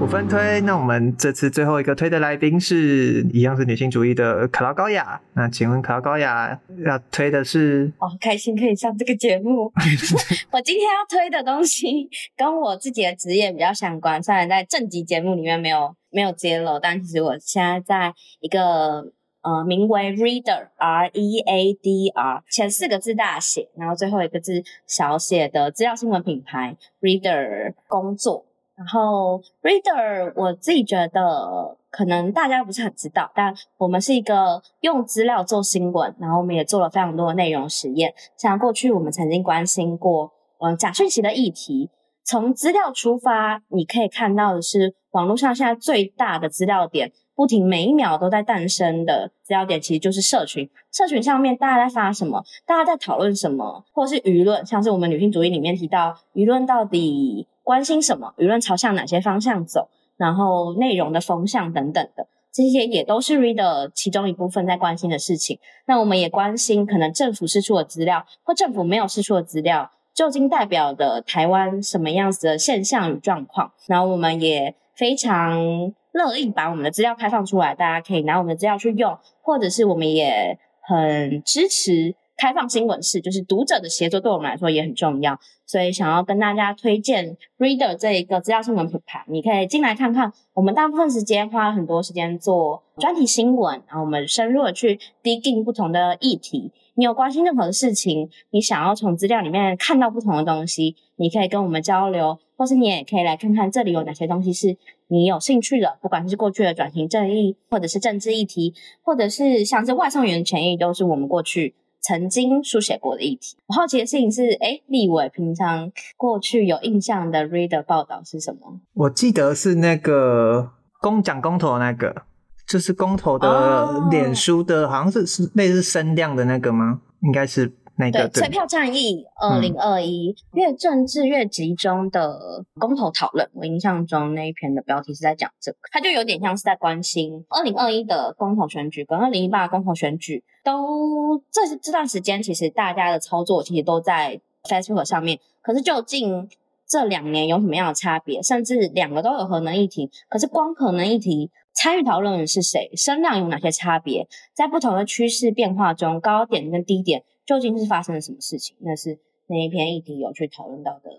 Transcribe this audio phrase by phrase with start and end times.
[0.00, 5.20] 五分推，那我们这次最后一个推的来宾是一样是女性主义的卡拉高雅。
[5.34, 7.92] 那请问卡拉高雅要推的是？
[7.98, 9.70] 哦，开心可以上这个节目。
[10.50, 19.12] 我今天要推的东西跟我自己的职业比较相关，虽然在正集节目里面没有没有揭露，但其实我现在在一个
[19.42, 28.46] 呃名为 Reader R E A D R 前四个字大写，然后最后一个字小写的资料新闻品牌 Reader 工作。
[28.76, 38.14] 然后，Reader，我自己觉得可能大家不是很知道，但我们是一个用资料做新闻，然后我们也做了非常多的内容实验。
[38.38, 41.90] 像过去我们曾经关心过，嗯，假讯息的议题。
[42.24, 50.68] 从资料出发，你可以看到的是，网络上现在最大的资料点，不停每一秒都在诞生的资料点，其实就是社群。
[50.92, 52.44] 社群上面大家在发什么？
[52.66, 53.84] 大家在讨论什么？
[53.92, 54.64] 或是舆论？
[54.66, 58.34] 像是我们女性主义里面提到，舆论到底关心什么？
[58.36, 59.88] 舆论朝向哪些方向走？
[60.16, 65.58] 然后内容的风向等等的，这些也都是 Reader 其中一部分在关心的事情。
[65.86, 69.90] 那我们也关心可能政府释出的资料，或政府没有释出的资料。
[70.12, 73.72] 究竟代表的台湾什么样子的现象与状况？
[73.86, 82.14] 然后我们也非常乐意把我们的资料开放出来，大家可以拿我们的资料去用，或者是我们也很支持。
[82.36, 90.32] 开放新闻室，就是读者的协作，对我们来说也很重要，所以想要跟大家推荐 Reader 这一个资料新闻品牌，你可以进来看看。
[90.54, 96.72] 我们大部分时间花了很多时间做专题新闻，然后我们深入的去 digging 不同的议题。
[96.94, 104.76] 你有关心任何的事情，你想要从资料里面看到不同的东西，你可以跟我们交流，或是你也可以来看看这里有哪些东西是
[105.08, 111.74] 你有兴趣的，不管是过去的转型正义，或者是政治议题，或者是像是外送员权益，都是我们过去。
[112.02, 118.78] 曾经书写过的议题，我好奇的事情是，诶，立伟平常过去有印象的 Reader 报道是什么？
[118.92, 122.24] 我记得是那个公讲公投那个，
[122.68, 127.00] 就是公投的脸书的，好像是是类似声量的那个吗？
[127.22, 127.72] 应该是。
[128.00, 146.48] 那个、对，催票战役二零二一，越政治越集中的公投讨论，我印象中那一篇的标题是在讲这个，它就有点像是在关心二零二一的公投选举跟二零一八的公投选举，都这这段时间其实大家的操作其实都在 Facebook 上面，可是究竟
[146.88, 148.42] 这两年有什么样的差别？
[148.42, 152.90] 甚至两个都有核能议题，可是光核能议题参与讨论的是谁？
[152.96, 154.26] 声量有哪些差别？
[154.54, 157.22] 在不同的趋势变化中，高点跟低点。
[157.50, 158.76] 究竟是发生了什么事情？
[158.78, 159.18] 那是
[159.48, 161.10] 那一篇议题有去讨论到的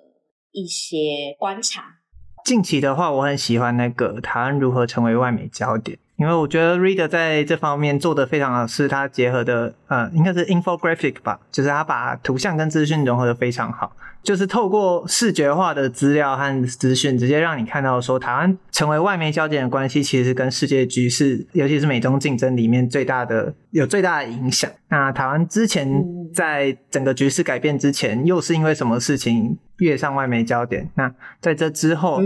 [0.53, 1.97] 一些观察。
[2.45, 13.91] 近期的话，我很喜欢那个台湾如何成为外媒焦点，因为我觉得 Reader 在这方面做得非常好，是它结合的呃，应该是 infographic 吧，就是它把图像跟资讯融合的非常好。
[14.21, 24.69] 就是透过视觉化的资料和资讯，直接让你看到说，台湾成为外媒焦点的关系，其实跟世界局势，尤其是美中竞争里面最大的有最大的影响。
[24.89, 25.91] 那台湾之前
[26.35, 30.87] 在整个局势改变之前，又是因为什么事情跃上外媒焦点？
[30.93, 32.21] 那在这之后，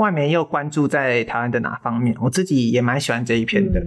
[0.00, 2.16] 外媒又关注在台湾的哪方面？
[2.22, 3.80] 我自己也蛮喜欢这一篇的，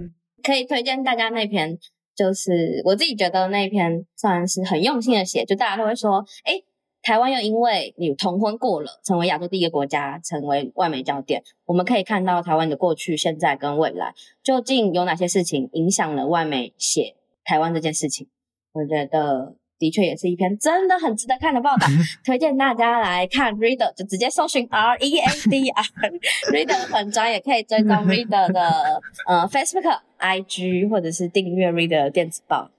[0.43, 1.77] 可以推荐大家那篇，
[2.15, 6.61] 就是我自己觉得那篇算是很用心的写，就大家都会说，哎。
[7.05, 11.43] 台湾又因为你同婚过了，成为亚洲第一个国家，成为外媒焦点。
[11.65, 18.29] 我们可以看到台湾的过去、现在跟未来，究竟有哪些事情影响了外媒写台湾这件事情？
[18.71, 21.87] 我觉得的确也是一篇真的很值得看的报道，
[22.23, 25.83] 推荐大家来看 Reader，就直接搜寻 R E A D R
[26.53, 32.69] Reader 粉专，也可以追踪 Reader 的呃 Facebook、IG，或者是订阅 Reader 电子报。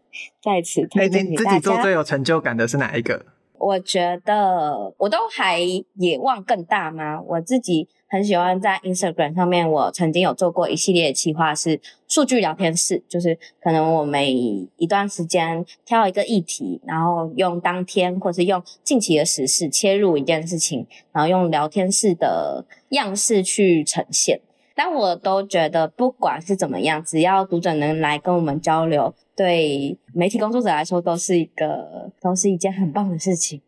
[0.41, 3.27] 在此推荐你，你自己做最有成就感的是哪一个？
[3.59, 5.61] 我觉得我都还
[5.95, 7.21] 野望更大吗？
[7.23, 24.41] 我自己很喜欢在 Instagram 上面，我曾经有做过一系列的企划，是数据聊天室，就是可能我每一段时间挑一个议题，然后用当天或是用近期的时事切入一件事情，然后用聊天室的样式去呈现。
[24.77, 33.61] 但我都觉得，不管是怎么样，只要读者能来跟我们交流，对媒体工作者来说，都是一个，都是一件很棒的事情。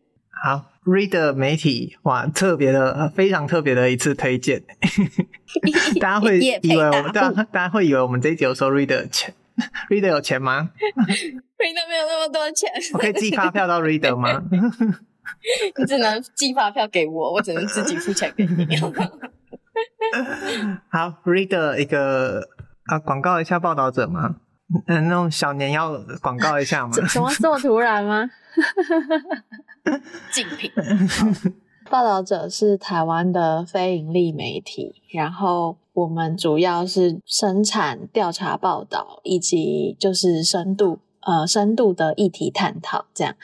[0.43, 4.63] 好，Reader 媒体哇，特别的，非常特别的一次推荐。
[6.01, 9.35] 大家会以为我们，大家大家会以为我们这一集有收 Reader 钱
[9.89, 10.71] ？Reader 有钱吗
[11.07, 12.71] ？Reader 没有那么多钱。
[12.93, 14.43] 我可以寄发票到 Reader 吗？
[15.79, 18.77] 你只能寄发票给我，我只能自己付钱给你。
[20.91, 22.49] 好，Reader 一个
[22.85, 24.37] 啊，广告一下报道者吗？
[24.87, 26.93] 嗯，那种小年要广告一下吗？
[26.93, 28.29] 怎么这么突然吗？
[30.33, 30.71] 竞品。
[31.89, 43.35] 报道者是台湾的非盈利媒体，然后我们主要是生产调查报道以及就是深度呃深度的议题探讨这样。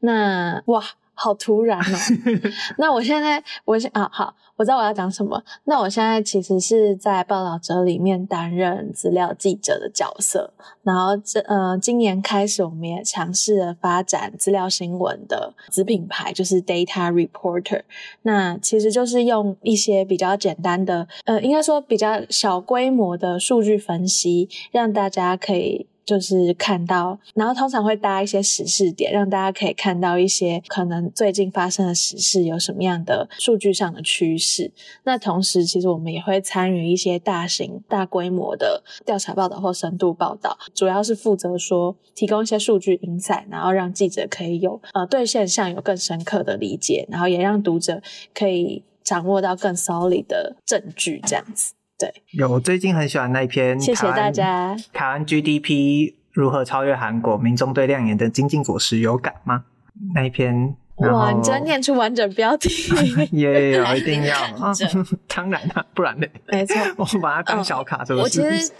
[0.00, 0.82] 那哇。
[1.22, 1.98] 好突然哦！
[2.78, 5.40] 那我现在，我想啊，好，我知道我要讲什么。
[5.66, 10.52] 那我现在其实是在报道者里面担任资料记者的角色。
[10.82, 17.82] 然后这呃，今年开始，我们也尝试了发展资料新闻的子品牌，就是 Data Reporter。
[18.22, 25.86] 那其实就是用一些比较简单的，呃，应该说比较小规模的数据分析，让大家可以。
[26.04, 34.72] 就是看到，然后通常会搭一些时事点，让大家可以看到一些可能最近发生的时事有什么样的数据上的趋势。
[35.04, 48.02] 那同时，其实我们也会参与一些大型、大规模的调查报道或深度报道，主要是负责说提供一些数据 insight，然后让记者可以有呃对现象有更深刻的理解，然后也让读者
[48.34, 51.74] 可以掌握到更 solid 的证据，这样子。
[52.02, 53.78] 对，有，我最近很喜欢那一篇。
[53.80, 54.76] 谢谢大家。
[54.92, 57.38] 台湾 GDP 如何超越韩国？
[57.38, 59.64] 民众对亮眼的经济果实有感吗？
[60.12, 60.74] 那一篇。
[60.96, 62.68] 哇，你真的念出完整标题？
[63.30, 64.36] 也有，一定要。
[65.32, 66.26] 当然了，不然呢？
[66.48, 68.22] 没错，我把它当小卡，是不是？
[68.22, 68.72] 我其实，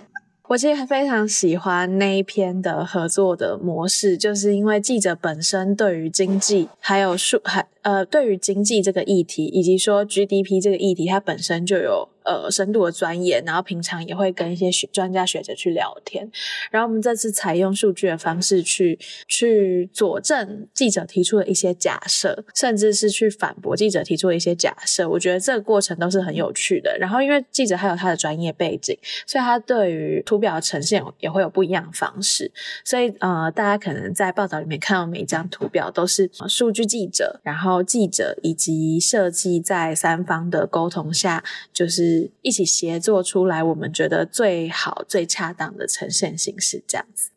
[0.48, 12.08] 我其实非常喜欢那一篇的合作的模式，就是因为记者本身对于经济还有数还呃，对于经济这个议题，以及说 GDP 这个议题，它本身就有。
[12.24, 16.30] 呃，深度的专业，然后平常也会跟一些学专家学者去聊天。
[16.70, 18.96] 然后我们这次采用数据的方式去
[19.26, 25.08] 去佐证记者提出的一些假设，甚至是去反驳记者提出的一些假设。
[25.08, 26.96] 我觉得这个过程都是很有趣的。
[26.96, 28.96] 然后因为记者还有他的专业背景，
[29.26, 32.48] 所以他对于图表的呈现也会有不一样的方式。
[32.84, 42.32] 所以呃，大家可能在报道里面看到每一张图表都是数据记者，然后记者以及设计在三方的沟通下，就是。
[42.42, 47.30] 一起协作出来，我们觉得最好、最恰当的呈现形式这样子。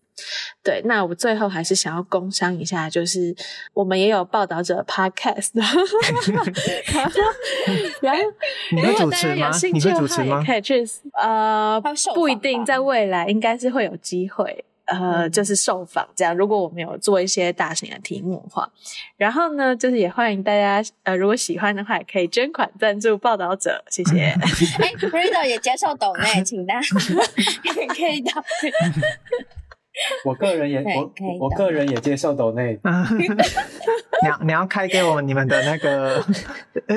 [0.63, 3.35] 对，那我最后还是想要工商一下，就是
[3.75, 5.79] 我们也有报道者 podcast， 然后
[8.71, 9.51] 你会主持吗？
[9.71, 10.43] 你会主持吗？
[10.43, 10.83] 可以去
[11.21, 11.79] 呃，
[12.15, 14.65] 不一定，在未来应该是会有机会。
[14.85, 16.35] 呃，就是受访这样。
[16.35, 18.69] 如果我们有做一些大型的题目的话，
[19.17, 24.27] 然后呢，就是也欢迎大家，呃，如果喜欢的话，也可以捐款赞助报道者，谢谢。
[24.79, 26.87] 哎，Reader 也接受抖内，请大家
[27.93, 28.43] 可以到。
[30.25, 32.77] 我个人也我我个人也接受抖内。
[34.21, 36.21] 你要你要开给我们你们的那个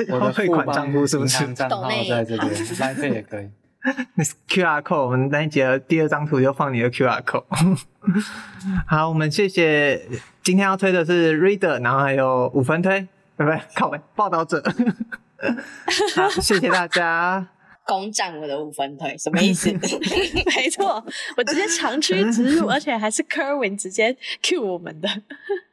[0.09, 1.53] 我的汇款账户是不是？
[1.53, 3.49] 账号在这边，来费也可以。
[4.15, 7.45] 那 QR code，我们那一节第二张图就放你的 QR code。
[8.87, 10.01] 好，我们谢谢。
[10.43, 14.61] 今天要推的是 Reader，然后还有五分推，拜拜， 靠北报道者。
[16.15, 17.47] 好，谢谢大家。
[17.85, 19.71] 攻占我的五分推，什么意思？
[19.71, 21.03] 没错，
[21.37, 25.09] 我直接长驱直入，而且还是 Kerwin 直接 cue 我们的。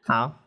[0.06, 0.45] 好。